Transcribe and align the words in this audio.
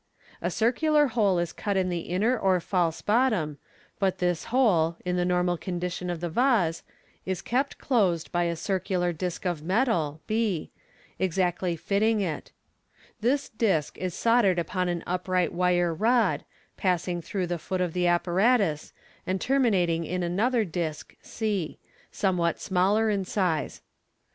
A 0.41 0.49
circular 0.49 1.09
hole 1.09 1.37
is 1.37 1.53
cut 1.53 1.77
in 1.77 1.89
the 1.89 1.99
inner 2.09 2.35
or 2.35 2.59
false 2.59 3.03
bottom, 3.03 3.59
but 3.99 4.17
this 4.17 4.45
hole, 4.45 4.97
in 5.05 5.15
the 5.15 5.25
normal 5.25 5.57
condition 5.59 6.09
of 6.09 6.21
the 6.21 6.27
vase, 6.29 6.81
is 7.23 7.43
kept 7.43 7.77
closed 7.77 8.31
by 8.31 8.45
a 8.45 8.55
circular 8.55 9.13
disc 9.13 9.45
of 9.45 9.61
metal, 9.61 10.19
b, 10.25 10.71
exactly 11.19 11.75
fitting 11.75 12.19
it 12.19 12.51
This 13.19 13.47
disc 13.49 13.95
is 13.99 14.15
soldered 14.15 14.57
upon 14.57 14.89
an 14.89 15.03
upright 15.05 15.53
wire 15.53 15.93
rod, 15.93 16.45
passing 16.77 17.21
through 17.21 17.45
the 17.45 17.59
foot 17.59 17.79
of 17.79 17.93
the 17.93 18.07
apparatus, 18.07 18.93
and 19.27 19.39
terminating 19.39 20.03
in 20.03 20.23
another 20.23 20.65
disc, 20.65 21.15
c, 21.21 21.77
somewhat 22.11 22.59
smaller 22.59 23.11
in 23.11 23.23
size. 23.23 23.83